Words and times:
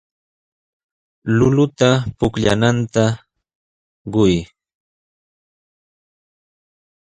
Llulluta 1.35 1.89
pukllananta 2.17 3.05
quy. 4.11 4.35